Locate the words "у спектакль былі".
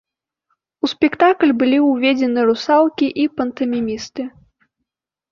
0.85-1.77